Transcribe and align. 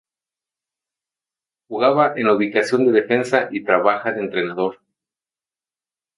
Jugaba 1.67 2.13
en 2.15 2.25
la 2.25 2.33
ubicación 2.33 2.87
de 2.87 2.91
defensa 2.91 3.49
y 3.51 3.63
trabaja 3.63 4.11
de 4.11 4.21
entrenador. 4.21 4.79